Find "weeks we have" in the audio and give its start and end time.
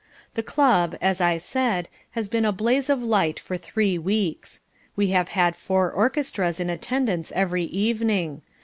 3.99-5.27